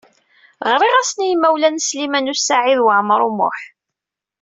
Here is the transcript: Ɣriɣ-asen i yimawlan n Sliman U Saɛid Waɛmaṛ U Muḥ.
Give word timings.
Ɣriɣ-asen 0.71 1.21
i 1.25 1.27
yimawlan 1.29 1.73
n 1.75 1.83
Sliman 1.87 2.31
U 2.33 2.35
Saɛid 2.37 2.79
Waɛmaṛ 2.85 3.21
U 3.27 3.29
Muḥ. 3.37 3.59